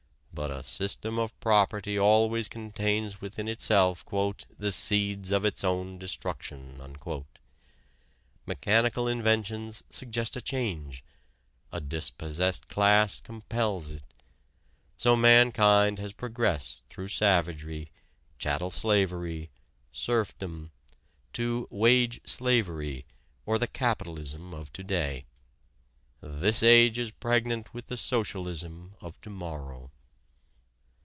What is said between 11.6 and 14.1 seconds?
a dispossessed class compels it.